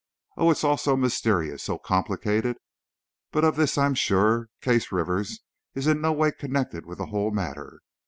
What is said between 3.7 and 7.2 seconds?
I'm sure, Case Rivers is in no way connected with the